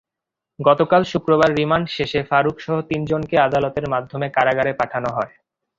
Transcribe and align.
গতকাল 0.59 1.01
শুক্রবার 1.03 1.49
রিমান্ড 1.55 1.87
শেষে 1.89 2.19
ফারুকসহ 2.23 2.75
তিনজনকে 2.89 3.35
আদালতের 3.39 3.85
মাধ্যমে 3.89 4.27
কারাগারে 4.29 4.71
পাঠানো 4.73 5.09
হয়। 5.15 5.33